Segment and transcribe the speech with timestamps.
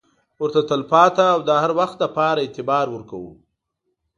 [0.41, 3.31] ورته تل پاتې او د هروخت لپاره اعتبار ورکوو.